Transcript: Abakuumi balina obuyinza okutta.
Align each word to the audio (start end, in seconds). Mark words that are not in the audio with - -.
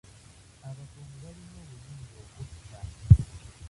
Abakuumi 0.67 1.15
balina 1.23 1.55
obuyinza 1.63 2.17
okutta. 2.23 2.79